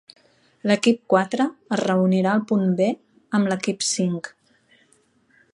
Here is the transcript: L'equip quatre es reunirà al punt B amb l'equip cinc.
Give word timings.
L'equip 0.69 1.03
quatre 1.13 1.45
es 1.77 1.83
reunirà 1.83 2.33
al 2.37 2.43
punt 2.53 2.65
B 2.81 2.89
amb 3.41 3.53
l'equip 3.53 3.89
cinc. 3.93 4.35